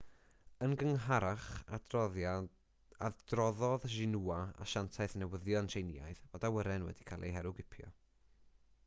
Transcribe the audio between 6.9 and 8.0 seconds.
cael ei herwgipio